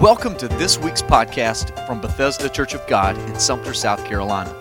[0.00, 4.54] Welcome to this week's podcast from Bethesda Church of God in Sumter, South Carolina.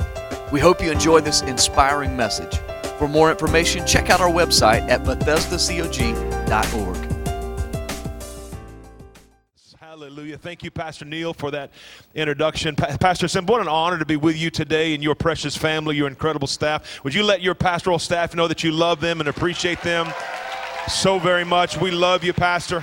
[0.50, 2.58] We hope you enjoy this inspiring message.
[2.98, 7.12] For more information, check out our website at bethesdacog.org.
[9.78, 10.38] Hallelujah.
[10.38, 11.72] Thank you, Pastor Neil, for that
[12.14, 12.78] introduction.
[12.78, 15.98] Pa- Pastor Sim, what an honor to be with you today and your precious family,
[15.98, 17.04] your incredible staff.
[17.04, 20.14] Would you let your pastoral staff know that you love them and appreciate them
[20.88, 21.78] so very much?
[21.78, 22.82] We love you, Pastor.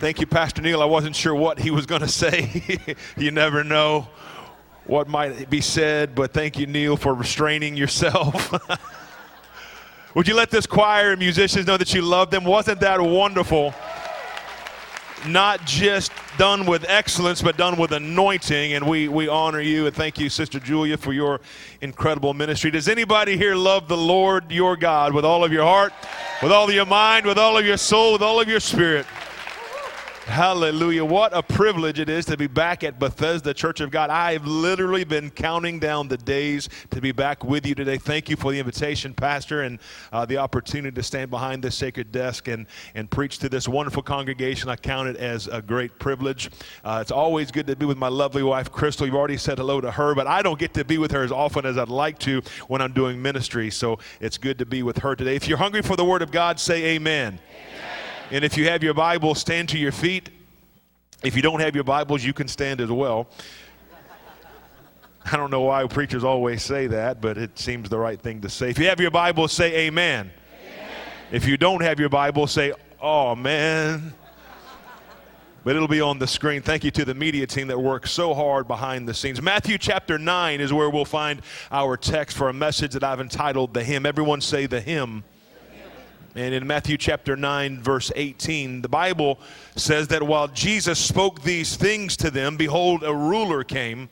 [0.00, 0.80] Thank you, Pastor Neil.
[0.80, 2.72] I wasn't sure what he was going to say.
[3.18, 4.08] you never know
[4.86, 8.50] what might be said, but thank you, Neil, for restraining yourself.
[10.14, 12.44] Would you let this choir and musicians know that you love them?
[12.44, 13.74] Wasn't that wonderful?
[15.28, 18.72] Not just done with excellence, but done with anointing.
[18.72, 21.42] And we, we honor you and thank you, Sister Julia, for your
[21.82, 22.70] incredible ministry.
[22.70, 25.92] Does anybody here love the Lord your God with all of your heart,
[26.42, 29.04] with all of your mind, with all of your soul, with all of your spirit?
[30.30, 31.04] Hallelujah.
[31.04, 34.10] What a privilege it is to be back at Bethesda Church of God.
[34.10, 37.98] I've literally been counting down the days to be back with you today.
[37.98, 39.80] Thank you for the invitation, Pastor, and
[40.12, 44.04] uh, the opportunity to stand behind this sacred desk and, and preach to this wonderful
[44.04, 44.68] congregation.
[44.68, 46.48] I count it as a great privilege.
[46.84, 49.06] Uh, it's always good to be with my lovely wife, Crystal.
[49.06, 51.32] You've already said hello to her, but I don't get to be with her as
[51.32, 53.68] often as I'd like to when I'm doing ministry.
[53.68, 55.34] So it's good to be with her today.
[55.34, 57.40] If you're hungry for the Word of God, say amen.
[58.32, 60.30] And if you have your Bible, stand to your feet.
[61.24, 63.28] If you don't have your Bibles, you can stand as well.
[65.32, 68.48] I don't know why preachers always say that, but it seems the right thing to
[68.48, 68.70] say.
[68.70, 70.30] If you have your Bible, say amen.
[70.64, 70.88] amen.
[71.32, 74.14] If you don't have your Bible, say, oh man.
[75.62, 76.62] But it'll be on the screen.
[76.62, 79.42] Thank you to the media team that works so hard behind the scenes.
[79.42, 83.74] Matthew chapter 9 is where we'll find our text for a message that I've entitled
[83.74, 84.06] The Hem.
[84.06, 85.24] Everyone say the hem.
[86.36, 89.40] And in Matthew chapter 9, verse 18, the Bible
[89.74, 94.08] says that while Jesus spoke these things to them, behold, a ruler came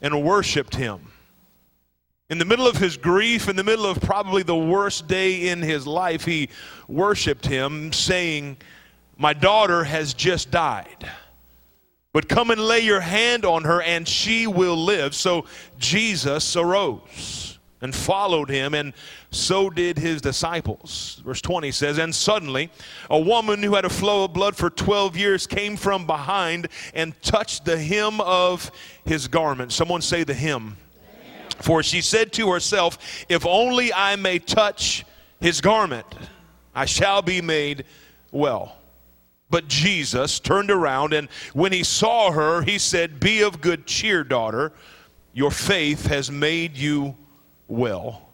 [0.00, 1.12] and worshiped him.
[2.30, 5.60] In the middle of his grief, in the middle of probably the worst day in
[5.60, 6.48] his life, he
[6.86, 8.56] worshiped him, saying,
[9.18, 11.10] My daughter has just died.
[12.14, 15.14] But come and lay your hand on her, and she will live.
[15.14, 15.44] So
[15.78, 17.47] Jesus arose
[17.80, 18.92] and followed him, and
[19.30, 21.22] so did his disciples.
[21.24, 22.70] Verse 20 says, And suddenly
[23.08, 27.20] a woman who had a flow of blood for 12 years came from behind and
[27.22, 28.70] touched the hem of
[29.04, 29.72] his garment.
[29.72, 30.76] Someone say the hem.
[31.60, 35.04] For she said to herself, If only I may touch
[35.40, 36.06] his garment,
[36.74, 37.84] I shall be made
[38.30, 38.76] well.
[39.50, 44.22] But Jesus turned around, and when he saw her, he said, Be of good cheer,
[44.22, 44.72] daughter.
[45.32, 47.16] Your faith has made you
[47.68, 48.28] well.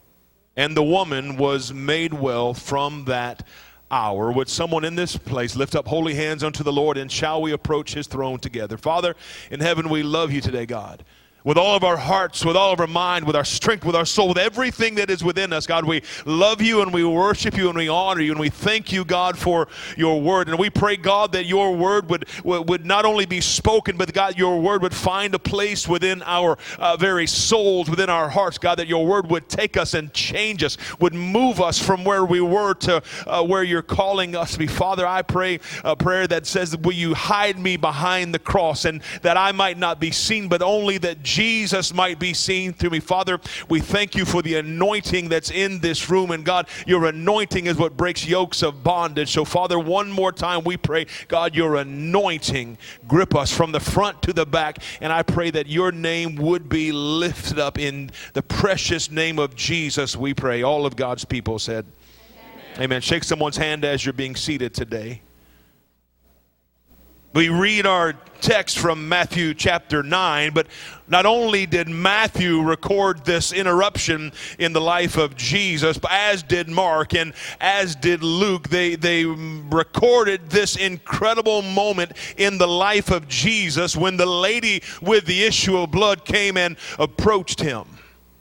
[0.57, 3.47] And the woman was made well from that
[3.91, 4.33] hour.
[4.33, 7.53] Would someone in this place lift up holy hands unto the Lord and shall we
[7.53, 8.79] approach his throne together?
[8.79, 9.15] Father,
[9.51, 11.05] in heaven, we love you today, God
[11.45, 14.07] with all of our hearts, with all of our mind, with our strength, with our
[14.07, 17.69] soul, with everything that is within us, God, we love you and we worship you
[17.69, 20.49] and we honor you and we thank you, God, for your word.
[20.49, 24.39] And we pray, God, that your word would, would not only be spoken, but God,
[24.39, 28.79] your word would find a place within our uh, very souls, within our hearts, God,
[28.79, 32.41] that your word would take us and change us, would move us from where we
[32.41, 34.67] were to uh, where you're calling us to be.
[34.67, 39.03] Father, I pray a prayer that says, Will you hide me behind the cross and
[39.21, 43.01] that I might not be seen, but only that Jesus might be seen through me.
[43.01, 46.31] Father, we thank you for the anointing that's in this room.
[46.31, 49.33] And God, your anointing is what breaks yokes of bondage.
[49.33, 52.79] So, Father, one more time we pray, God, your anointing
[53.09, 54.79] grip us from the front to the back.
[55.01, 59.57] And I pray that your name would be lifted up in the precious name of
[59.57, 60.63] Jesus, we pray.
[60.63, 61.85] All of God's people said,
[62.75, 62.83] Amen.
[62.85, 63.01] Amen.
[63.01, 65.24] Shake someone's hand as you're being seated today.
[67.35, 70.69] We read our text from Matthew chapter 9, but
[71.09, 74.31] not only did Matthew record this interruption
[74.61, 79.25] in the life of Jesus, but as did Mark and as did Luke, they, they
[79.25, 85.77] recorded this incredible moment in the life of Jesus when the lady with the issue
[85.77, 87.85] of blood came and approached him.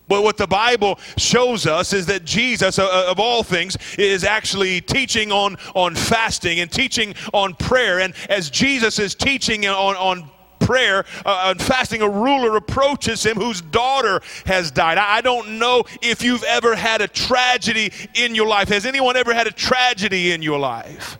[0.07, 4.23] But what the Bible shows us is that Jesus, uh, uh, of all things, is
[4.23, 7.99] actually teaching on, on fasting and teaching on prayer.
[7.99, 10.29] And as Jesus is teaching on, on
[10.59, 14.97] prayer uh, and fasting, a ruler approaches him whose daughter has died.
[14.97, 18.69] I don't know if you've ever had a tragedy in your life.
[18.69, 21.17] Has anyone ever had a tragedy in your life?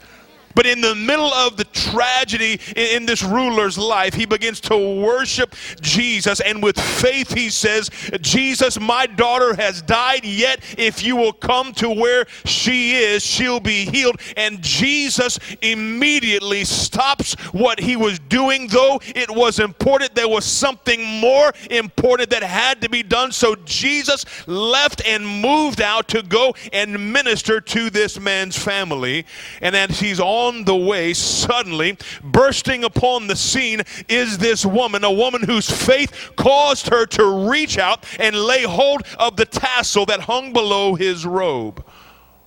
[0.55, 5.55] But in the middle of the tragedy in this ruler's life, he begins to worship
[5.81, 6.39] Jesus.
[6.41, 7.89] And with faith, he says,
[8.21, 13.59] Jesus, my daughter has died, yet if you will come to where she is, she'll
[13.59, 14.19] be healed.
[14.37, 20.15] And Jesus immediately stops what he was doing, though it was important.
[20.15, 23.31] There was something more important that had to be done.
[23.31, 29.25] So Jesus left and moved out to go and minister to this man's family.
[29.61, 35.03] And as he's on on the way, suddenly bursting upon the scene is this woman,
[35.03, 40.05] a woman whose faith caused her to reach out and lay hold of the tassel
[40.05, 41.83] that hung below his robe.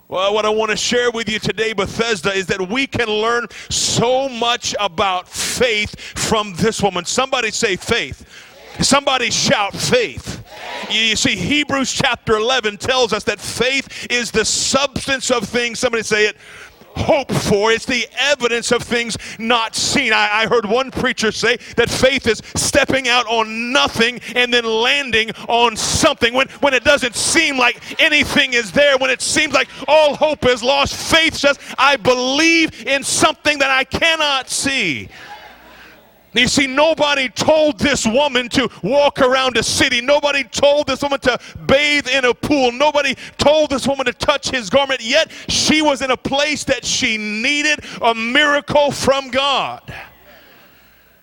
[0.09, 3.49] Well, what I want to share with you today, Bethesda, is that we can learn
[3.71, 7.05] so much about faith from this woman.
[7.05, 8.25] Somebody say faith.
[8.81, 10.45] Somebody shout faith.
[10.91, 15.81] You see, Hebrews chapter 11 tells us that faith is the substance of things.
[15.81, 16.37] Somebody say it
[16.97, 17.71] hope for.
[17.71, 20.13] It's the evidence of things not seen.
[20.13, 24.65] I, I, heard one preacher say that faith is stepping out on nothing and then
[24.65, 26.33] landing on something.
[26.35, 30.45] When, when it doesn't seem like anything is there, when it seems like all hope
[30.47, 35.09] is lost, faith says, I believe in something that I cannot see.
[36.37, 40.01] You see, nobody told this woman to walk around a city.
[40.01, 42.73] Nobody told this woman to bathe in a pool.
[42.73, 45.01] Nobody told this woman to touch his garment.
[45.01, 49.83] Yet she was in a place that she needed a miracle from God.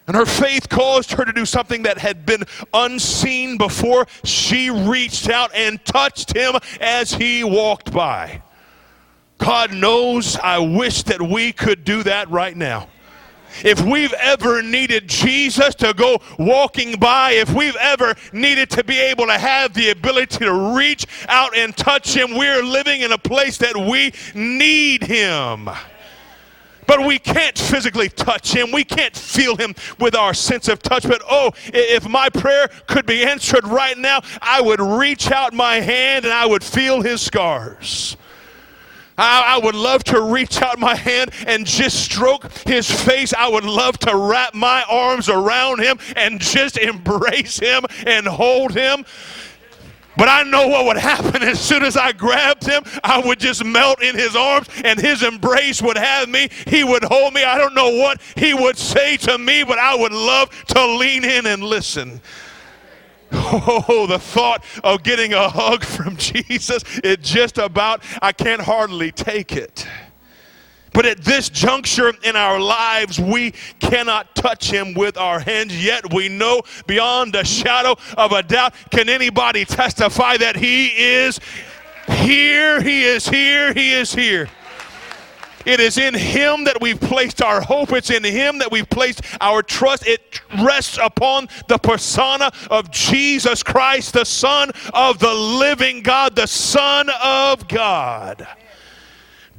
[0.08, 2.44] And her faith caused her to do something that had been
[2.74, 4.06] unseen before.
[4.26, 8.42] She reached out and touched him as he walked by.
[9.38, 12.90] God knows I wish that we could do that right now.
[13.64, 19.00] If we've ever needed Jesus to go walking by, if we've ever needed to be
[19.00, 23.18] able to have the ability to reach out and touch Him, we're living in a
[23.18, 25.70] place that we need Him.
[26.88, 28.72] But we can't physically touch him.
[28.72, 31.04] We can't feel him with our sense of touch.
[31.04, 35.76] But oh, if my prayer could be answered right now, I would reach out my
[35.76, 38.18] hand and I would feel his scars.
[39.18, 43.34] I, I, would love to reach out my hand and just stroke his face.
[43.34, 48.74] I would love to wrap my arms around him and just embrace him and hold
[48.74, 49.06] him.
[50.16, 53.66] But I know what would happen as soon as I grabbed him, I would just
[53.66, 56.50] melt in his arms and his embrace would have me.
[56.68, 57.44] He would hold me.
[57.44, 61.24] I don't know what he would say to me, but I would love to lean
[61.24, 62.22] in and listen.
[63.34, 69.12] Oh, the thought of getting a hug from Jesus, it just about, I can't hardly
[69.12, 69.88] take it.
[70.94, 76.14] But at this juncture in our lives, we cannot touch him with our hands, yet
[76.14, 78.76] we know beyond a shadow of a doubt.
[78.92, 81.40] Can anybody testify that he is
[82.08, 82.80] here?
[82.82, 83.74] He is here.
[83.74, 84.50] He is here.
[85.66, 87.92] It is in Him that we've placed our hope.
[87.92, 90.06] It's in Him that we've placed our trust.
[90.06, 96.48] It rests upon the persona of Jesus Christ, the Son of the living God, the
[96.48, 98.48] Son of God.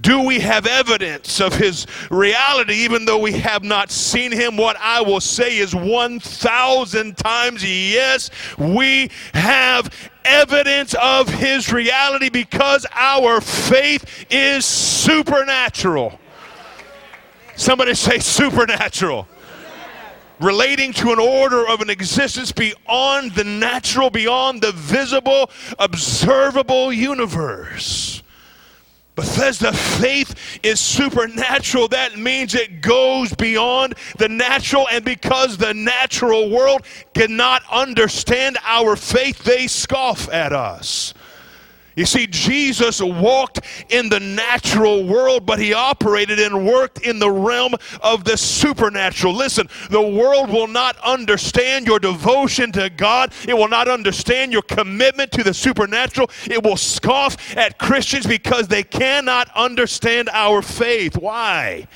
[0.05, 4.59] Do we have evidence of his reality even though we have not seen him?
[4.59, 8.29] What I will say is 1,000 times yes,
[8.59, 9.91] we have
[10.27, 16.19] evidence of his reality because our faith is supernatural.
[17.57, 19.27] Somebody say supernatural
[20.39, 28.14] relating to an order of an existence beyond the natural, beyond the visible, observable universe.
[29.15, 31.89] Bethesda faith is supernatural.
[31.89, 34.89] That means it goes beyond the natural.
[34.91, 41.15] And because the natural world cannot understand our faith, they scoff at us.
[41.97, 47.31] You see, Jesus walked in the natural world, but he operated and worked in the
[47.31, 49.35] realm of the supernatural.
[49.35, 54.63] Listen, the world will not understand your devotion to God, it will not understand your
[54.63, 56.31] commitment to the supernatural.
[56.47, 61.17] It will scoff at Christians because they cannot understand our faith.
[61.17, 61.87] Why?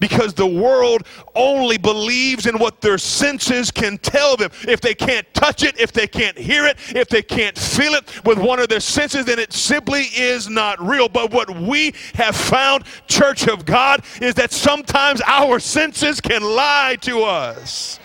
[0.00, 4.50] Because the world only believes in what their senses can tell them.
[4.66, 8.24] If they can't touch it, if they can't hear it, if they can't feel it
[8.24, 11.08] with one of their senses, then it simply is not real.
[11.08, 16.96] But what we have found, Church of God, is that sometimes our senses can lie
[17.02, 17.99] to us.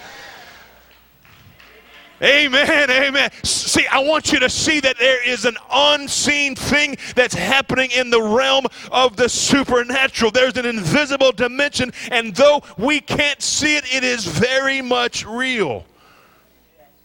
[2.25, 3.29] Amen, amen.
[3.43, 8.09] See, I want you to see that there is an unseen thing that's happening in
[8.09, 10.31] the realm of the supernatural.
[10.31, 15.85] There's an invisible dimension, and though we can't see it, it is very much real.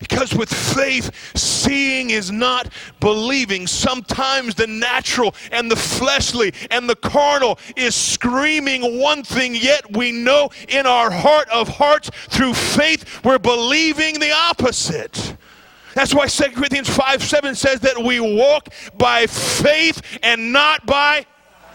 [0.00, 3.66] Because with faith, seeing is not believing.
[3.66, 10.10] Sometimes the natural and the fleshly and the carnal is screaming one thing, yet we
[10.10, 15.36] know in our heart of hearts through faith we're believing the opposite.
[15.94, 21.26] That's why 2 Corinthians 5 7 says that we walk by faith and not by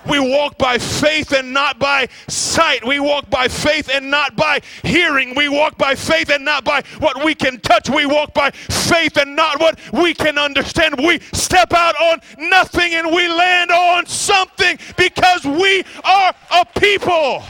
[0.08, 2.86] we walk by faith and not by sight.
[2.86, 5.36] We walk by faith and not by hearing.
[5.36, 7.90] We walk by faith and not by what we can touch.
[7.90, 10.96] We walk by faith and not what we can understand.
[10.98, 17.44] We step out on nothing and we land on something because we are a people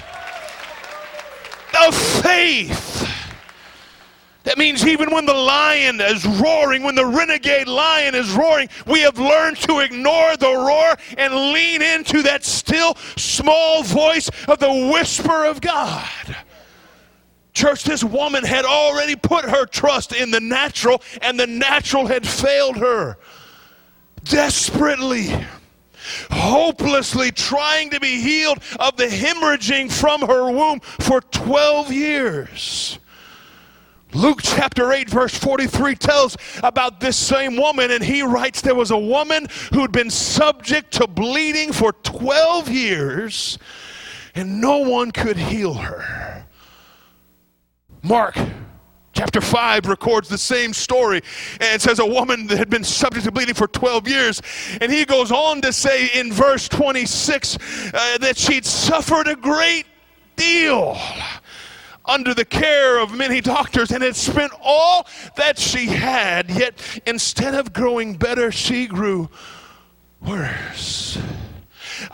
[1.87, 2.94] of faith.
[4.55, 9.01] That means even when the lion is roaring, when the renegade lion is roaring, we
[9.01, 14.89] have learned to ignore the roar and lean into that still small voice of the
[14.93, 16.37] whisper of God.
[17.51, 22.25] Church, this woman had already put her trust in the natural, and the natural had
[22.25, 23.17] failed her.
[24.23, 25.35] Desperately,
[26.31, 32.99] hopelessly trying to be healed of the hemorrhaging from her womb for 12 years.
[34.15, 38.91] Luke chapter 8, verse 43 tells about this same woman, and he writes there was
[38.91, 43.59] a woman who'd been subject to bleeding for 12 years,
[44.33, 46.45] and no one could heal her.
[48.03, 48.37] Mark
[49.11, 51.21] chapter 5 records the same story
[51.59, 54.41] and says a woman that had been subject to bleeding for 12 years
[54.81, 57.57] and he goes on to say in verse 26
[57.93, 59.85] uh, that she'd suffered a great
[60.35, 60.97] deal
[62.07, 66.73] under the care of many doctors and had spent all that she had, yet
[67.05, 69.29] instead of growing better, she grew
[70.21, 70.54] worse.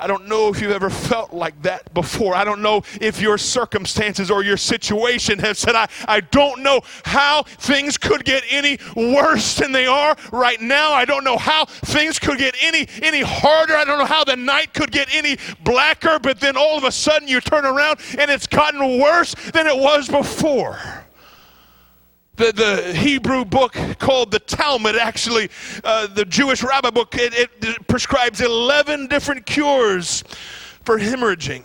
[0.01, 2.33] I don't know if you've ever felt like that before.
[2.33, 6.81] I don't know if your circumstances or your situation have said, I, I don't know
[7.05, 10.91] how things could get any worse than they are right now.
[10.91, 13.75] I don't know how things could get any, any harder.
[13.75, 16.91] I don't know how the night could get any blacker, but then all of a
[16.91, 20.79] sudden you turn around and it's gotten worse than it was before
[22.41, 25.49] the, the Hebrew book called the Talmud, actually,
[25.83, 30.23] uh, the Jewish rabbi book, it, it prescribes 11 different cures
[30.83, 31.63] for hemorrhaging.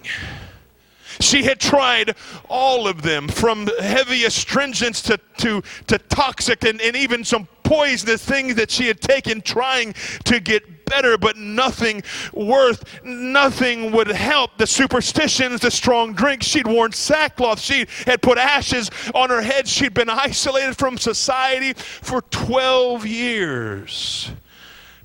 [1.18, 2.14] She had tried
[2.50, 8.22] all of them, from heavy astringents to, to, to toxic and, and even some poisonous
[8.22, 12.02] things that she had taken trying to get better, but nothing
[12.32, 14.56] worth, nothing would help.
[14.56, 19.68] The superstitions, the strong drink, she'd worn sackcloth, she had put ashes on her head,
[19.68, 24.30] she'd been isolated from society for 12 years.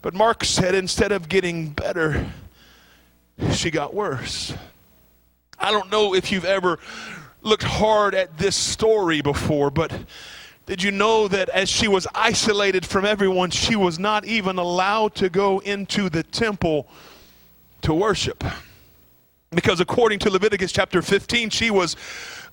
[0.02, 2.26] But Mark said instead of getting better,
[3.52, 4.54] she got worse.
[5.60, 6.80] I don't know if you've ever
[7.44, 9.92] looked hard at this story before, but
[10.72, 15.14] did you know that as she was isolated from everyone, she was not even allowed
[15.16, 16.88] to go into the temple
[17.82, 18.42] to worship?
[19.50, 21.98] Because according to Leviticus chapter 15, she was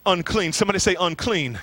[0.05, 0.51] unclean.
[0.51, 1.61] Somebody say unclean.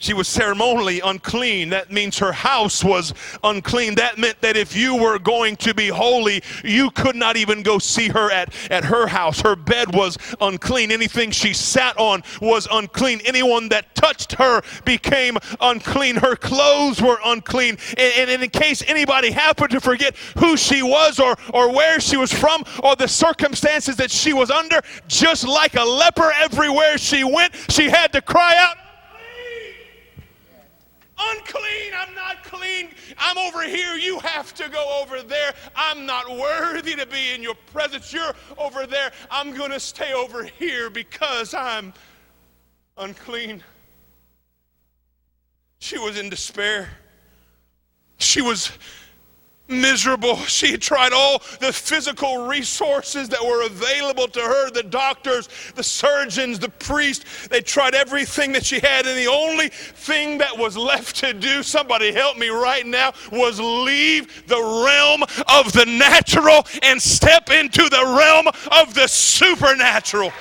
[0.00, 1.68] She was ceremonially unclean.
[1.68, 3.12] That means her house was
[3.44, 3.96] unclean.
[3.96, 7.78] That meant that if you were going to be holy, you could not even go
[7.78, 9.42] see her at, at her house.
[9.42, 10.90] Her bed was unclean.
[10.90, 13.20] Anything she sat on was unclean.
[13.26, 16.16] Anyone that touched her became unclean.
[16.16, 17.76] Her clothes were unclean.
[17.98, 22.16] And, and in case anybody happened to forget who she was or, or where she
[22.16, 27.22] was from or the circumstances that she was under, just like a leper everywhere she
[27.22, 28.78] went, she had to cry out,
[31.20, 31.92] unclean.
[31.96, 32.90] I'm not clean.
[33.18, 33.94] I'm over here.
[33.96, 35.52] You have to go over there.
[35.74, 38.12] I'm not worthy to be in your presence.
[38.12, 39.12] You're over there.
[39.30, 41.92] I'm going to stay over here because I'm
[42.96, 43.62] unclean.
[45.78, 46.88] She was in despair.
[48.18, 48.70] She was
[49.70, 50.36] miserable.
[50.60, 55.82] She had tried all the physical resources that were available to her the doctors, the
[55.82, 57.24] surgeons, the priest.
[57.48, 61.62] They tried everything that she had, and the only thing that was left to do,
[61.62, 67.88] somebody help me right now, was leave the realm of the natural and step into
[67.88, 70.32] the realm of the supernatural.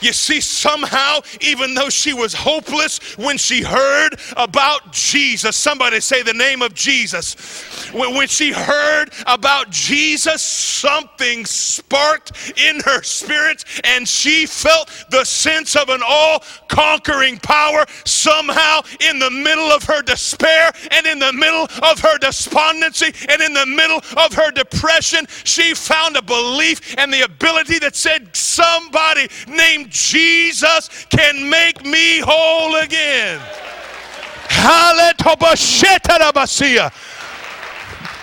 [0.00, 6.22] You see, somehow, even though she was hopeless when she heard about Jesus, somebody say
[6.22, 7.34] the name of Jesus.
[7.92, 15.74] When, she heard about Jesus, something sparked in her spirit and she felt the sense
[15.76, 21.32] of an all conquering power somehow in the middle of her despair and in the
[21.32, 25.26] middle of her despondency and in the middle of her depression.
[25.44, 32.20] She found a belief and the ability that said, Somebody named Jesus can make me
[32.20, 33.40] whole again.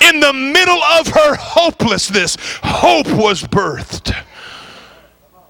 [0.02, 4.16] In the middle of her hopelessness, hope was birthed.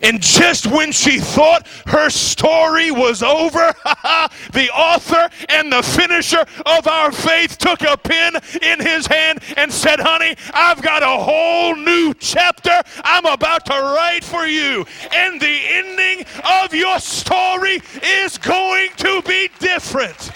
[0.05, 3.73] And just when she thought her story was over,
[4.53, 9.73] the author and the finisher of our faith took a pen in his hand and
[9.73, 14.85] said, Honey, I've got a whole new chapter I'm about to write for you.
[15.11, 16.23] And the ending
[16.61, 20.29] of your story is going to be different.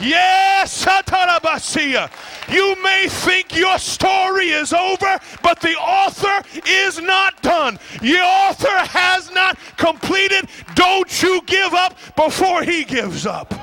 [0.00, 2.10] Yes, Satarabasia.
[2.52, 7.78] You may think your story is over, but the author is not done.
[8.00, 10.48] The author has not completed.
[10.74, 13.54] Don't you give up before he gives up.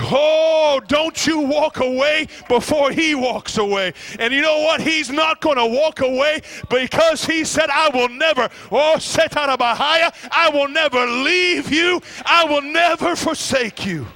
[0.00, 3.92] Oh, don't you walk away before he walks away.
[4.18, 4.80] And you know what?
[4.80, 6.40] He's not going to walk away
[6.70, 12.00] because he said, I will never, oh, Setara Bahaya, I will never leave you.
[12.24, 14.06] I will never forsake you.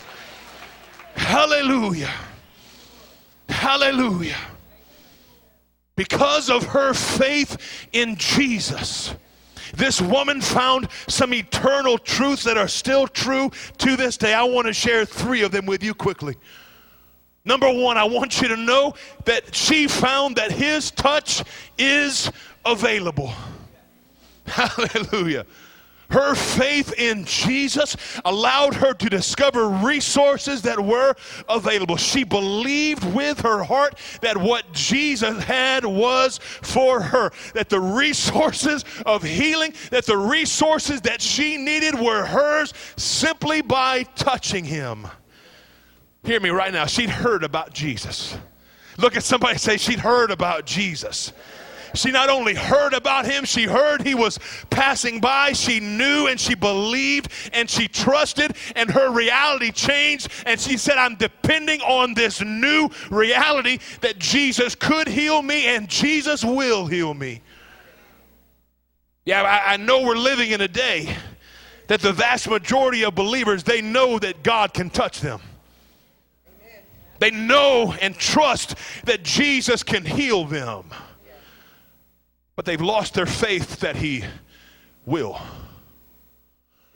[1.15, 2.13] Hallelujah.
[3.49, 4.37] Hallelujah.
[5.97, 9.15] Because of her faith in Jesus,
[9.75, 14.35] this woman found some eternal truths that are still true to this day.
[14.35, 16.37] I want to share three of them with you quickly.
[17.45, 21.43] Number one, I want you to know that she found that his touch
[21.77, 22.31] is
[22.65, 23.33] available.
[24.47, 25.45] Hallelujah.
[26.13, 31.15] Her faith in Jesus allowed her to discover resources that were
[31.49, 31.97] available.
[31.97, 38.85] She believed with her heart that what Jesus had was for her, that the resources
[39.07, 45.07] of healing, that the resources that she needed were hers simply by touching him.
[46.25, 46.85] Hear me right now.
[46.85, 48.37] She'd heard about Jesus.
[48.99, 51.33] Look at somebody say, She'd heard about Jesus.
[51.95, 54.39] She not only heard about him, she heard he was
[54.71, 55.53] passing by.
[55.53, 60.29] She knew and she believed and she trusted, and her reality changed.
[60.47, 65.89] And she said, I'm depending on this new reality that Jesus could heal me and
[65.89, 67.43] Jesus will heal me.
[69.25, 71.15] Yeah, I, I know we're living in a day
[71.89, 75.41] that the vast majority of believers they know that God can touch them.
[77.19, 80.87] They know and trust that Jesus can heal them
[82.57, 84.25] but they've lost their faith that He
[85.07, 85.41] will.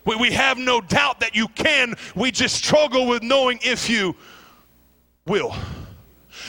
[0.05, 4.15] We, we have no doubt that you can, we just struggle with knowing if you
[5.27, 5.55] will.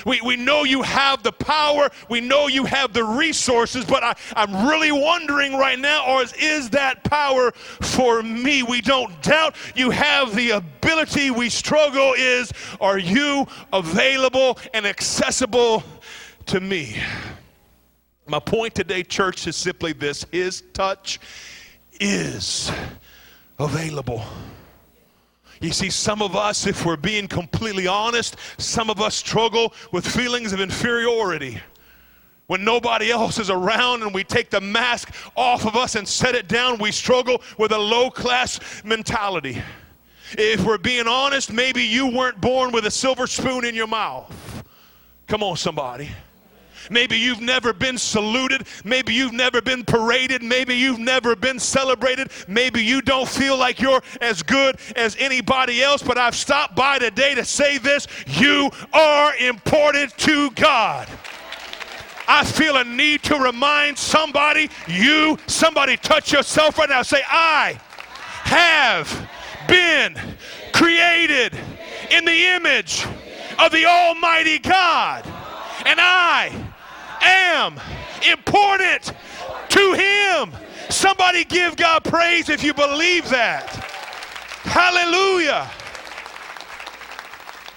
[0.05, 4.15] We, we know you have the power, we know you have the resources, but I,
[4.35, 8.63] I'm really wondering right now, or is, is that power for me?
[8.63, 11.31] We don't doubt you have the ability.
[11.31, 15.83] We struggle is, are you available and accessible
[16.47, 16.97] to me?
[18.29, 21.19] My point today, church, is simply this His touch
[21.99, 22.69] is
[23.57, 24.23] available.
[25.61, 30.05] You see, some of us, if we're being completely honest, some of us struggle with
[30.05, 31.59] feelings of inferiority.
[32.47, 36.35] When nobody else is around and we take the mask off of us and set
[36.35, 39.61] it down, we struggle with a low class mentality.
[40.33, 44.63] If we're being honest, maybe you weren't born with a silver spoon in your mouth.
[45.27, 46.09] Come on, somebody.
[46.89, 48.67] Maybe you've never been saluted.
[48.83, 50.43] Maybe you've never been paraded.
[50.43, 52.31] Maybe you've never been celebrated.
[52.47, 56.01] Maybe you don't feel like you're as good as anybody else.
[56.01, 61.07] But I've stopped by today to say this you are important to God.
[62.27, 67.01] I feel a need to remind somebody, you, somebody touch yourself right now.
[67.01, 67.79] Say, I
[68.43, 69.29] have
[69.67, 70.17] been
[70.73, 71.57] created
[72.11, 73.05] in the image
[73.59, 75.25] of the Almighty God.
[75.85, 76.51] And I
[77.27, 77.79] am
[78.29, 79.13] important
[79.69, 80.51] to Him.
[80.89, 83.67] Somebody give God praise if you believe that.
[84.63, 85.69] Hallelujah.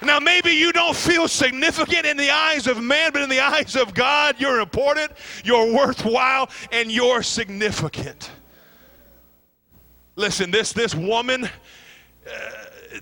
[0.02, 3.76] Now, maybe you don't feel significant in the eyes of man, but in the eyes
[3.76, 5.12] of God, you're important,
[5.44, 8.30] you're worthwhile, and you're significant.
[10.16, 11.44] Listen, this, this woman.
[12.26, 12.30] Uh,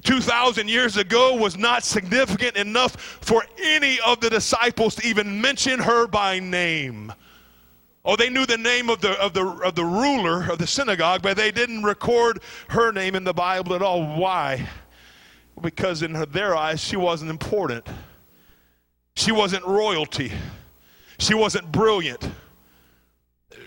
[0.02, 5.78] 2,000 years ago was not significant enough for any of the disciples to even mention
[5.78, 7.12] her by name.
[8.04, 11.22] Oh, they knew the name of the, of, the, of the ruler of the synagogue,
[11.22, 14.16] but they didn't record her name in the Bible at all.
[14.16, 14.66] Why?
[15.60, 17.86] Because in their eyes, she wasn't important.
[19.16, 20.32] She wasn't royalty.
[21.18, 22.30] She wasn't brilliant.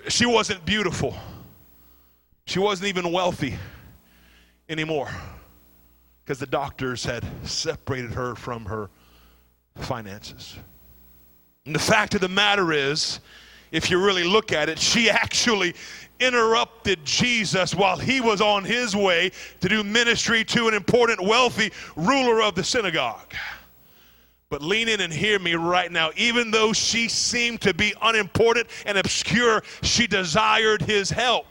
[0.08, 1.16] She wasn't beautiful.
[2.46, 3.56] She wasn't even wealthy
[4.70, 5.10] anymore
[6.32, 8.90] because the doctors had separated her from her
[9.76, 10.56] finances.
[11.66, 13.20] And the fact of the matter is,
[13.74, 15.76] if you really look at it, she actually
[16.22, 21.70] interrupted Jesus while he was on his way to do ministry to an important, wealthy
[21.98, 23.34] ruler of the synagogue.
[24.48, 26.12] But lean in and hear me right now.
[26.16, 31.46] Even though she seemed to be unimportant and obscure, she desired his help.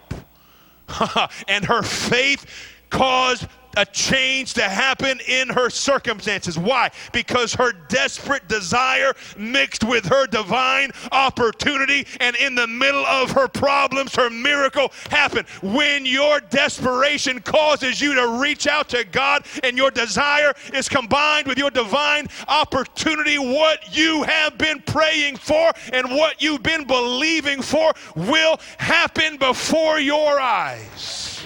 [1.49, 2.47] and her faith
[2.89, 6.59] caused a change to happen in her circumstances.
[6.59, 6.91] Why?
[7.13, 13.49] Because her desperate desire mixed with her divine opportunity, and in the middle of her
[13.49, 15.49] problems, her miracle happened.
[15.63, 21.47] When your desperation causes you to reach out to God and your desire is combined
[21.47, 27.63] with your divine opportunity, what you have been praying for and what you've been believing
[27.63, 31.40] for will happen before your eyes.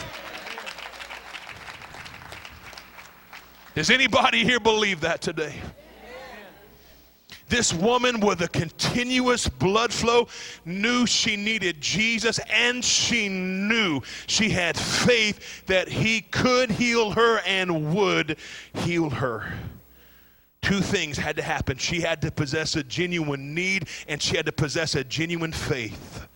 [3.75, 5.55] Does anybody here believe that today?
[7.49, 10.29] This woman with a continuous blood flow
[10.65, 17.41] knew she needed Jesus and she knew she had faith that he could heal her
[17.41, 18.39] and would
[18.75, 19.53] heal her.
[20.63, 21.77] Two things had to happen.
[21.77, 26.27] She had to possess a genuine need and she had to possess a genuine faith.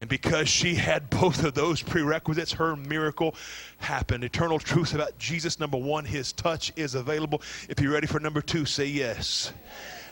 [0.00, 3.34] And because she had both of those prerequisites, her miracle
[3.78, 4.22] happened.
[4.22, 5.58] Eternal truth about Jesus.
[5.58, 7.42] Number one, his touch is available.
[7.68, 9.52] If you're ready for number two, say yes.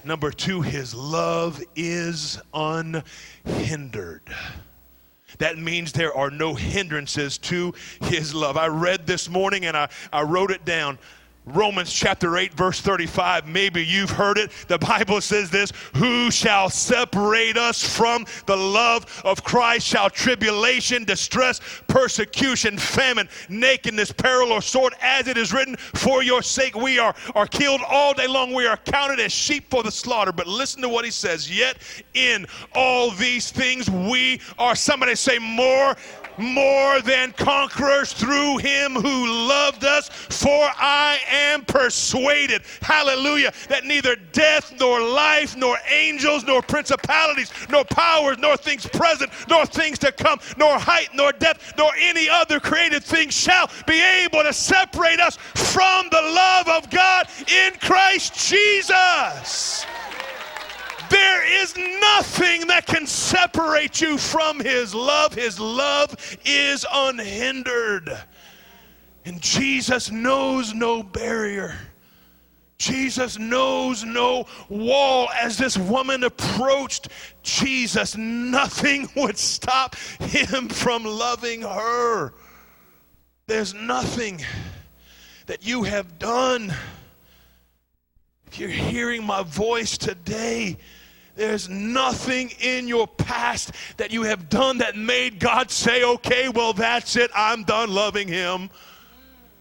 [0.05, 4.22] Number two, his love is unhindered.
[5.38, 8.57] That means there are no hindrances to his love.
[8.57, 10.99] I read this morning and I, I wrote it down.
[11.47, 13.47] Romans chapter 8, verse 35.
[13.47, 14.51] Maybe you've heard it.
[14.67, 19.87] The Bible says this Who shall separate us from the love of Christ?
[19.87, 24.95] Shall tribulation, distress, persecution, famine, nakedness, peril, or sword?
[25.01, 28.53] As it is written, For your sake we are, are killed all day long.
[28.53, 30.33] We are counted as sheep for the slaughter.
[30.33, 31.49] But listen to what he says.
[31.49, 31.77] Yet
[32.15, 35.95] in all these things we are, somebody say, more
[36.38, 40.09] more than conquerors through him who loved us.
[40.09, 47.85] For I am persuaded, hallelujah, that neither death, nor life, nor angels, nor principalities, nor
[47.85, 52.61] powers, nor things present, nor things to come, nor height, nor depth, nor any other
[52.61, 58.35] created thing shall be able to separate us from the love of God in Christ
[58.35, 59.87] Jesus.
[61.11, 65.35] There is nothing that can separate you from His love.
[65.35, 66.14] His love
[66.45, 68.16] is unhindered.
[69.25, 71.75] And Jesus knows no barrier.
[72.79, 75.29] Jesus knows no wall.
[75.35, 77.09] As this woman approached
[77.42, 82.35] Jesus, nothing would stop him from loving her.
[83.47, 84.45] There's nothing
[85.47, 86.75] that you have done.
[88.49, 90.77] If you're hearing my voice today,
[91.37, 96.72] there's nothing in your past that you have done that made God say, okay, well,
[96.72, 97.31] that's it.
[97.35, 98.70] I'm done loving him.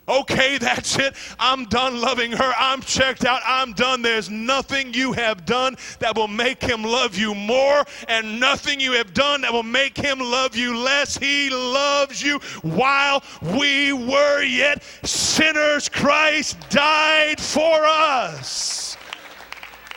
[0.07, 1.15] Okay, that's it.
[1.39, 2.53] I'm done loving her.
[2.57, 3.41] I'm checked out.
[3.43, 4.03] I'm done.
[4.03, 8.91] There's nothing you have done that will make him love you more, and nothing you
[8.93, 11.17] have done that will make him love you less.
[11.17, 15.89] He loves you while we were yet sinners.
[15.89, 18.74] Christ died for us.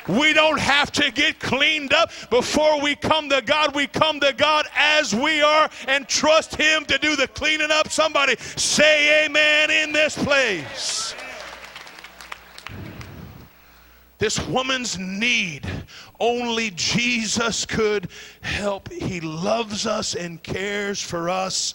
[0.09, 3.75] We don't have to get cleaned up before we come to God.
[3.75, 7.90] We come to God as we are and trust Him to do the cleaning up.
[7.90, 11.14] Somebody say amen in this place.
[14.18, 15.64] This woman's need,
[16.18, 18.09] only Jesus could
[18.40, 18.90] help.
[18.90, 21.75] He loves us and cares for us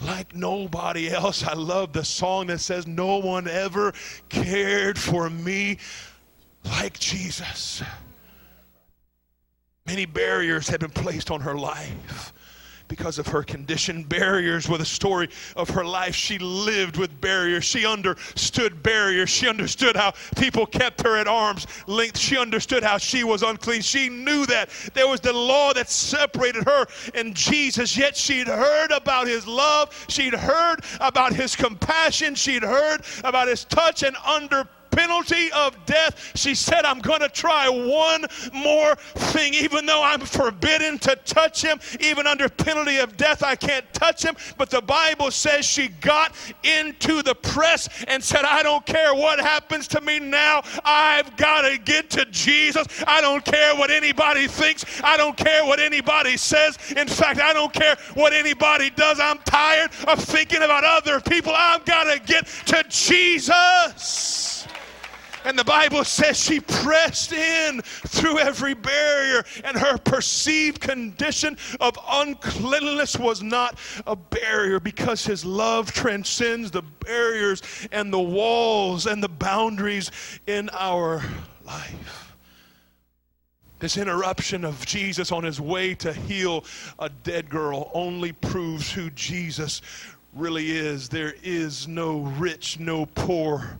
[0.00, 1.44] like nobody else.
[1.44, 3.92] I love the song that says, No one ever
[4.28, 5.78] cared for me
[6.64, 7.82] like Jesus.
[9.86, 12.32] Many barriers had been placed on her life
[12.88, 14.02] because of her condition.
[14.02, 16.14] Barriers were the story of her life.
[16.14, 17.64] She lived with barriers.
[17.64, 19.30] She understood barriers.
[19.30, 22.18] She understood how people kept her at arm's length.
[22.18, 23.82] She understood how she was unclean.
[23.82, 28.90] She knew that there was the law that separated her and Jesus, yet she'd heard
[28.90, 30.06] about his love.
[30.08, 32.34] She'd heard about his compassion.
[32.34, 37.28] She'd heard about his touch and under penalty of death, she said, I'm going to
[37.28, 39.54] try one more thing.
[39.54, 44.24] Even though I'm forbidden to touch him, even under penalty of death, I can't touch
[44.24, 44.36] him.
[44.56, 49.40] But the Bible says she got into the press and said, I don't care what
[49.40, 50.62] happens to me now.
[50.84, 52.86] I've got to get to Jesus.
[53.06, 54.84] I don't care what anybody thinks.
[55.02, 56.78] I don't care what anybody says.
[56.96, 59.18] In fact, I don't care what anybody does.
[59.20, 61.52] I'm tired of thinking about other people.
[61.54, 64.53] I've got to get to Jesus.
[65.44, 71.98] And the Bible says she pressed in through every barrier, and her perceived condition of
[72.08, 79.22] uncleanliness was not a barrier because his love transcends the barriers and the walls and
[79.22, 80.10] the boundaries
[80.46, 81.22] in our
[81.66, 82.34] life.
[83.80, 86.64] This interruption of Jesus on his way to heal
[86.98, 89.82] a dead girl only proves who Jesus
[90.32, 91.10] really is.
[91.10, 93.78] There is no rich, no poor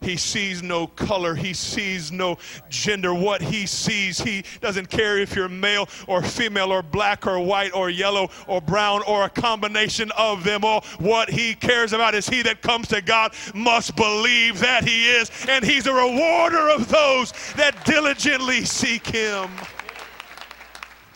[0.00, 1.34] he sees no color.
[1.34, 3.14] He sees no gender.
[3.14, 7.74] What he sees, he doesn't care if you're male or female or black or white
[7.74, 10.82] or yellow or brown or a combination of them all.
[10.98, 15.30] What he cares about is he that comes to God must believe that he is,
[15.48, 19.48] and he's a rewarder of those that diligently seek him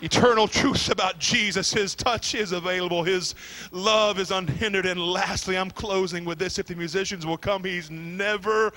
[0.03, 1.73] eternal truths about Jesus.
[1.73, 3.35] His touch is available, His
[3.71, 4.87] love is unhindered.
[4.87, 8.73] And lastly, I'm closing with this if the musicians will come, He's never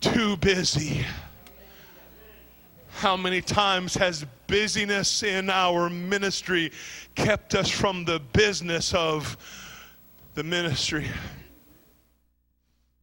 [0.00, 1.04] too busy.
[2.96, 6.70] How many times has busyness in our ministry
[7.16, 9.36] kept us from the business of
[10.34, 11.08] the ministry?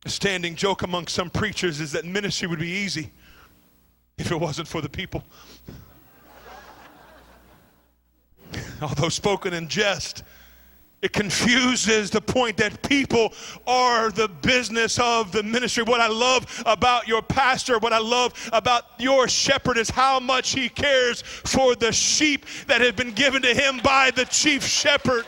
[0.05, 3.11] A standing joke among some preachers is that ministry would be easy
[4.17, 5.23] if it wasn't for the people.
[8.81, 10.23] although spoken in jest,
[11.01, 13.33] it confuses the point that people
[13.65, 15.83] are the business of the ministry.
[15.83, 20.51] What I love about your pastor, what I love about your shepherd is how much
[20.51, 25.25] he cares for the sheep that have been given to him by the chief shepherd.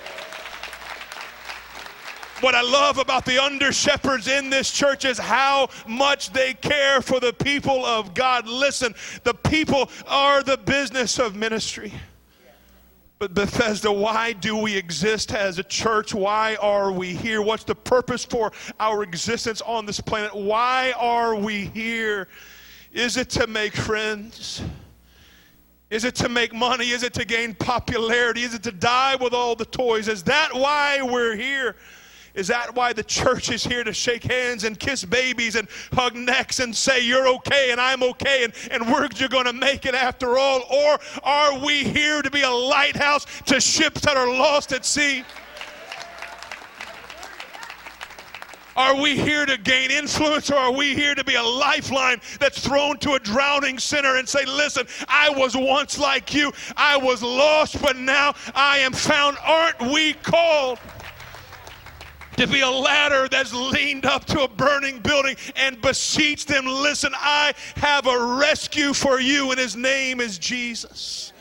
[2.42, 7.02] What I love about the under shepherds in this church is how much they care
[7.02, 8.48] for the people of God.
[8.48, 11.94] Listen, the people are the business of ministry.
[13.24, 16.14] But Bethesda, why do we exist as a church?
[16.14, 17.42] Why are we here?
[17.42, 20.36] What's the purpose for our existence on this planet?
[20.36, 22.28] Why are we here?
[22.92, 24.62] Is it to make friends?
[25.90, 26.90] Is it to make money?
[26.90, 28.44] Is it to gain popularity?
[28.44, 30.10] Is it to die with all the toys?
[30.10, 31.78] Is that why we're here?
[32.34, 36.16] Is that why the church is here to shake hands and kiss babies and hug
[36.16, 39.94] necks and say, You're okay and I'm okay and, and we're going to make it
[39.94, 40.64] after all?
[40.70, 45.24] Or are we here to be a lighthouse to ships that are lost at sea?
[48.76, 52.66] Are we here to gain influence or are we here to be a lifeline that's
[52.66, 56.52] thrown to a drowning sinner and say, Listen, I was once like you.
[56.76, 59.38] I was lost, but now I am found.
[59.46, 60.80] Aren't we called?
[62.38, 67.14] To be a ladder that's leaned up to a burning building and beseech them, listen,
[67.16, 71.34] I have a rescue for you, and his name is Jesus.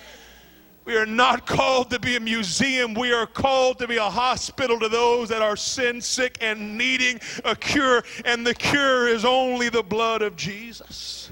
[0.85, 2.93] We are not called to be a museum.
[2.95, 7.21] We are called to be a hospital to those that are sin sick and needing
[7.45, 8.03] a cure.
[8.25, 11.31] And the cure is only the blood of Jesus.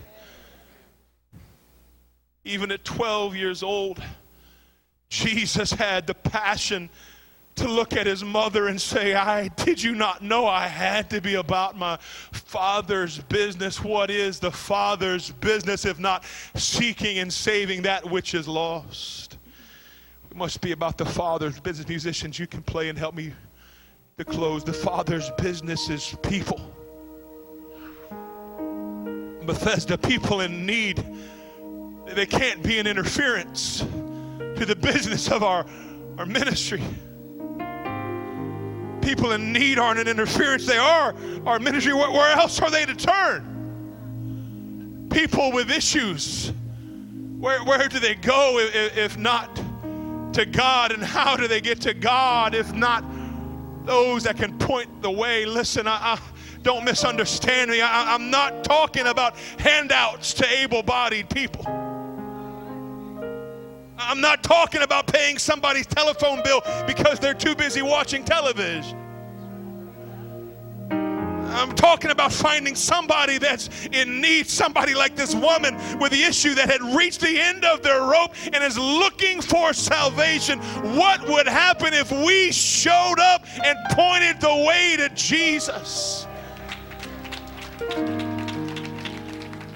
[2.44, 4.01] Even at 12 years old,
[5.09, 6.88] Jesus had the passion
[7.61, 11.20] to look at his mother and say, I did you not know I had to
[11.20, 11.99] be about my
[12.33, 13.85] father's business?
[13.85, 19.37] What is the father's business if not seeking and saving that which is lost?
[20.31, 21.87] It must be about the father's business.
[21.87, 23.35] Musicians, you can play and help me
[24.16, 24.64] to close.
[24.64, 26.61] The father's business is people.
[29.44, 31.05] Bethesda, people in need,
[32.07, 35.66] they can't be an interference to the business of our,
[36.16, 36.83] our ministry
[39.00, 40.66] people in need aren't an interference.
[40.66, 41.14] They are
[41.46, 41.92] our ministry.
[41.94, 43.46] Where, else are they to turn?
[45.10, 46.52] People with issues.
[47.38, 49.56] Where, where do they go if, if not
[50.34, 50.92] to God?
[50.92, 53.04] And how do they get to God if not
[53.84, 55.44] those that can point the way?
[55.46, 56.20] Listen, I, I
[56.62, 57.80] don't misunderstand me.
[57.80, 61.89] I, I'm not talking about handouts to able bodied people.
[64.00, 68.96] I'm not talking about paying somebody's telephone bill because they're too busy watching television.
[70.90, 76.54] I'm talking about finding somebody that's in need, somebody like this woman with the issue
[76.54, 80.60] that had reached the end of their rope and is looking for salvation.
[80.96, 86.26] What would happen if we showed up and pointed the way to Jesus?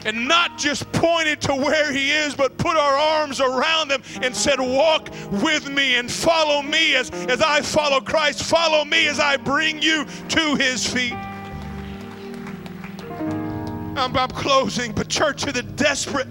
[0.05, 4.35] and not just pointed to where he is, but put our arms around him and
[4.35, 5.11] said, Walk
[5.43, 8.43] with me and follow me as, as I follow Christ.
[8.45, 11.13] Follow me as I bring you to his feet.
[13.97, 16.27] I'm, I'm closing, but church of the desperate,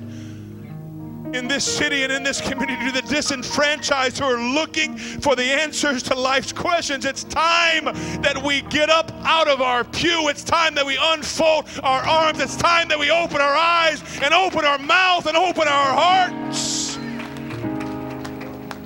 [1.36, 5.44] in this city and in this community, to the disenfranchised who are looking for the
[5.44, 7.06] answers to life's questions.
[7.06, 7.86] It's time
[8.22, 10.30] that we get up out of our pew.
[10.30, 12.40] It's time that we unfold our arms.
[12.40, 16.98] It's time that we open our eyes and open our mouth and open our hearts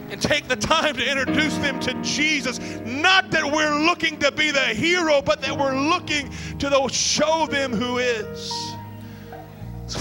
[0.09, 2.59] and take the time to introduce them to Jesus.
[2.85, 7.73] Not that we're looking to be the hero, but that we're looking to show them
[7.73, 8.66] who is.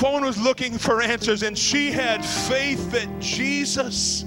[0.03, 4.25] Woman was looking for answers, and she had faith that Jesus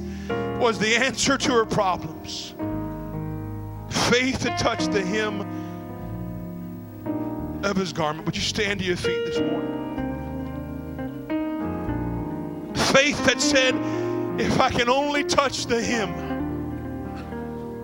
[0.59, 2.53] was the answer to her problems.
[4.09, 5.41] Faith to touch the hem
[7.63, 8.25] of his garment.
[8.25, 9.75] Would you stand to your feet this morning?
[12.93, 13.75] Faith that said,
[14.39, 16.13] if I can only touch the hem,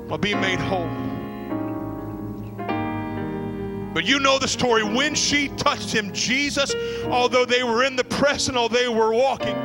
[0.09, 1.04] I'll be made whole.
[3.95, 4.83] But you know the story.
[4.83, 9.13] When she touched him, Jesus, although they were in the press and although they were
[9.13, 9.55] walking,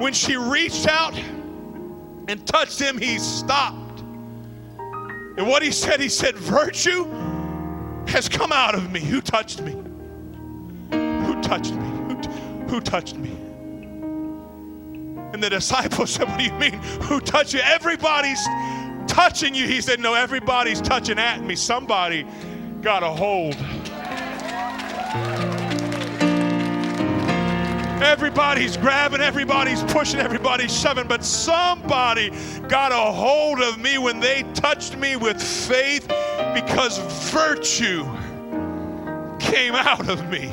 [0.00, 1.14] when she reached out
[2.28, 4.00] and touched him, he stopped.
[5.36, 7.04] And what he said, he said, Virtue
[8.08, 9.00] has come out of me.
[9.00, 9.72] Who touched me?
[10.90, 11.86] Who touched me?
[12.08, 12.30] Who, t-
[12.70, 13.32] who touched me?
[15.34, 16.80] And the disciples said, What do you mean?
[17.02, 17.60] Who touched you?
[17.60, 18.42] Everybody's
[19.06, 19.66] touching you.
[19.66, 21.54] He said, No, everybody's touching at me.
[21.54, 22.26] Somebody
[22.84, 23.56] got a hold.
[28.02, 32.30] Everybody's grabbing, everybody's pushing, everybody's shoving, but somebody
[32.68, 36.06] got a hold of me when they touched me with faith
[36.52, 36.98] because
[37.30, 38.04] virtue
[39.40, 40.52] came out of me.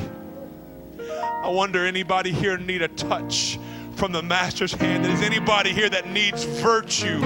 [1.20, 3.58] I wonder anybody here need a touch
[3.94, 5.04] from the master's hand?
[5.04, 7.20] Is anybody here that needs virtue?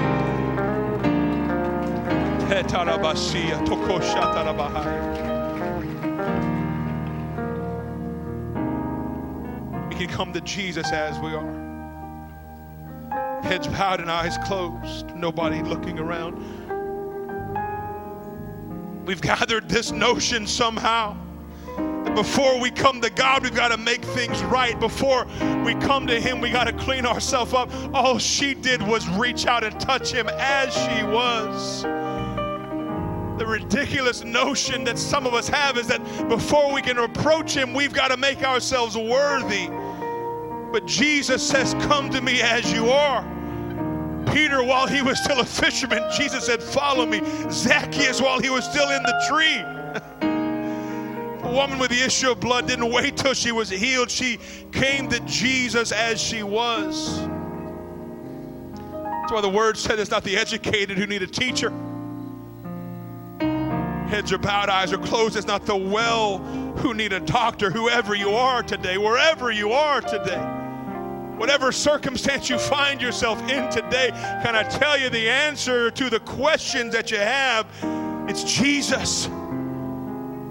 [9.89, 11.67] We can come to Jesus as we are.
[13.43, 16.37] Heads bowed and eyes closed, nobody looking around.
[19.05, 21.17] We've gathered this notion somehow
[21.75, 24.79] that before we come to God, we've got to make things right.
[24.79, 25.27] Before
[25.65, 27.69] we come to Him, we got to clean ourselves up.
[27.93, 31.85] All she did was reach out and touch Him as she was
[33.37, 37.73] the ridiculous notion that some of us have is that before we can approach Him,
[37.73, 39.67] we've got to make ourselves worthy.
[40.71, 43.23] But Jesus says, Come to me as you are.
[44.33, 47.21] Peter, while he was still a fisherman, Jesus said, Follow me.
[47.49, 49.57] Zacchaeus, while he was still in the tree.
[51.41, 54.09] the woman with the issue of blood didn't wait till she was healed.
[54.09, 54.39] She
[54.71, 57.19] came to Jesus as she was.
[58.89, 61.71] That's why the word said it's not the educated who need a teacher
[64.07, 65.35] heads are bowed, eyes are closed.
[65.35, 66.39] It's not the well
[66.77, 70.41] who need a doctor, whoever you are today, wherever you are today.
[71.37, 74.09] Whatever circumstance you find yourself in today,
[74.43, 77.67] can I tell you the answer to the questions that you have?
[78.27, 79.29] It's Jesus.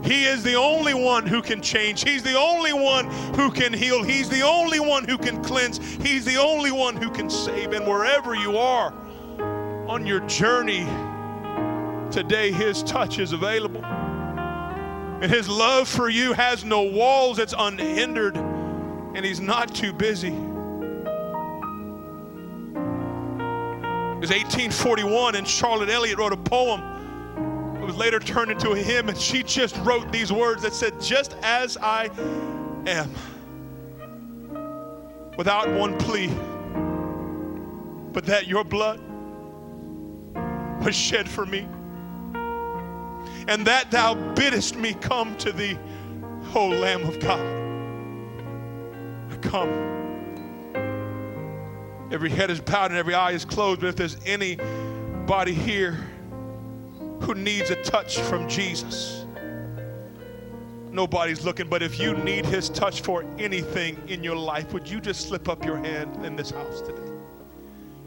[0.05, 2.05] He is the only one who can change.
[2.05, 4.05] He's the only one who can heal.
[4.05, 5.79] He's the only one who can cleanse.
[5.79, 7.73] He's the only one who can save.
[7.73, 8.95] And wherever you are
[9.89, 10.87] on your journey,
[12.11, 13.85] Today, His touch is available.
[13.85, 20.33] And His love for you has no walls, it's unhindered, and He's not too busy.
[24.17, 26.81] It was 1841, and Charlotte Elliott wrote a poem.
[27.77, 31.01] It was later turned into a hymn, and she just wrote these words that said,
[31.01, 32.09] Just as I
[32.87, 33.11] am,
[35.37, 36.29] without one plea,
[38.13, 39.01] but that your blood
[40.83, 41.69] was shed for me
[43.49, 45.79] and that thou biddest me come to thee,
[46.55, 47.41] O Lamb of God.
[49.43, 49.97] Come.
[52.11, 55.99] Every head is bowed and every eye is closed, but if there's anybody here
[57.21, 59.27] who needs a touch from Jesus,
[60.91, 65.01] nobody's looking, but if you need his touch for anything in your life, would you
[65.01, 67.13] just slip up your hand in this house today?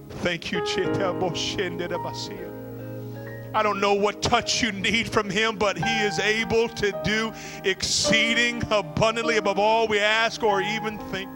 [0.09, 1.13] Thank you, Chita
[3.53, 7.33] I don't know what touch you need from Him, but He is able to do
[7.63, 11.29] exceeding abundantly above all we ask or even think.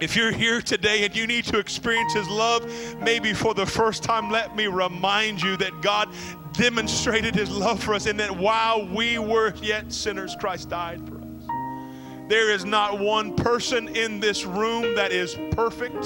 [0.00, 2.64] If you're here today and you need to experience His love,
[3.00, 6.08] maybe for the first time, let me remind you that God
[6.52, 11.16] demonstrated His love for us and that while we were yet sinners, Christ died for
[11.16, 12.28] us.
[12.28, 16.00] There is not one person in this room that is perfect.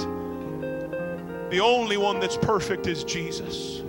[1.51, 3.83] The only one that's perfect is Jesus.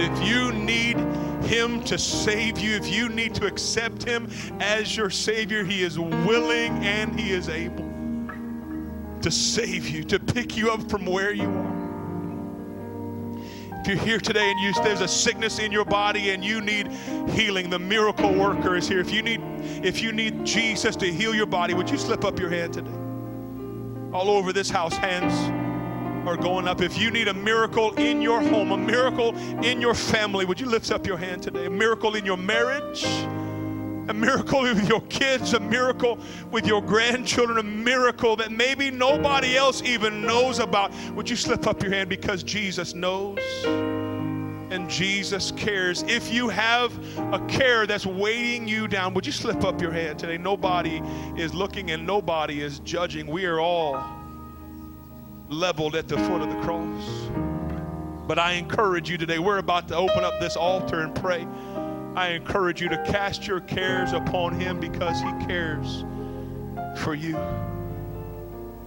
[0.00, 0.96] If you need
[1.44, 4.28] Him to save you, if you need to accept Him
[4.60, 7.88] as your Savior, He is willing and He is able
[9.22, 11.80] to save you, to pick you up from where you are.
[13.80, 16.88] If you're here today and you, there's a sickness in your body and you need
[17.30, 19.00] healing, the miracle worker is here.
[19.00, 19.40] If you need,
[19.82, 22.90] if you need Jesus to heal your body, would you slip up your hand today?
[24.12, 25.59] All over this house, hands
[26.26, 26.80] are going up.
[26.80, 30.66] If you need a miracle in your home, a miracle in your family, would you
[30.66, 31.66] lift up your hand today?
[31.66, 36.18] A miracle in your marriage, a miracle with your kids, a miracle
[36.50, 40.92] with your grandchildren, a miracle that maybe nobody else even knows about.
[41.14, 43.38] Would you slip up your hand because Jesus knows?
[44.70, 46.04] and Jesus cares.
[46.04, 46.96] If you have
[47.34, 50.38] a care that's weighting you down, would you slip up your hand today?
[50.38, 51.02] Nobody
[51.36, 53.26] is looking and nobody is judging.
[53.26, 54.19] We are all
[55.50, 57.28] leveled at the foot of the cross.
[58.26, 61.46] But I encourage you today, we're about to open up this altar and pray.
[62.14, 66.04] I encourage you to cast your cares upon Him because He cares
[66.96, 67.36] for you.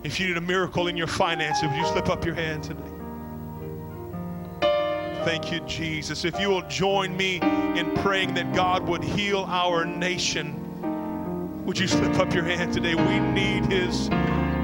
[0.04, 2.82] If you need a miracle in your finances, would you slip up your hand today?
[5.26, 6.26] Thank you, Jesus.
[6.26, 7.40] If you will join me
[7.78, 12.96] in praying that God would heal our nation, would you slip up your hand today?
[12.96, 14.10] We need His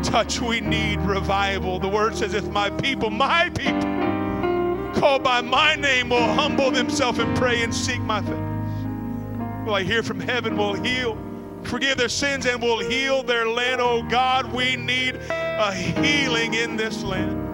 [0.04, 0.42] touch.
[0.42, 1.80] We need revival.
[1.80, 3.82] The word says, if my people, my people,
[5.00, 9.84] called by my name, will humble themselves and pray and seek my face, will I
[9.84, 11.18] hear from heaven, will heal,
[11.64, 13.82] forgive their sins, and will heal their land.
[13.82, 17.48] Oh God, we need a healing in this land.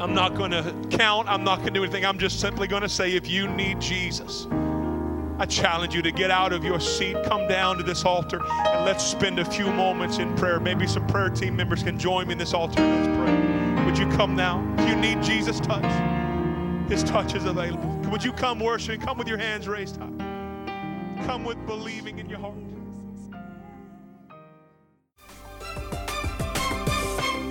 [0.00, 1.28] I'm not going to count.
[1.28, 2.06] I'm not going to do anything.
[2.06, 4.46] I'm just simply going to say if you need Jesus,
[5.40, 8.84] I challenge you to get out of your seat, come down to this altar, and
[8.84, 10.60] let's spend a few moments in prayer.
[10.60, 12.82] Maybe some prayer team members can join me in this altar.
[12.82, 13.84] Let's pray.
[13.86, 14.62] Would you come now?
[14.76, 15.82] If you need Jesus' touch,
[16.90, 17.88] His touch is available.
[18.10, 19.00] Would you come worshiping?
[19.00, 20.10] Come with your hands raised high.
[21.24, 22.54] Come with believing in your heart.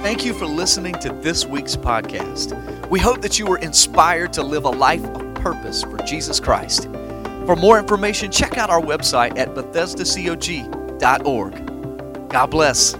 [0.04, 2.88] Thank you for listening to this week's podcast.
[2.90, 6.88] We hope that you were inspired to live a life of purpose for Jesus Christ.
[7.50, 12.30] For more information, check out our website at BethesdaCog.org.
[12.30, 12.94] God bless.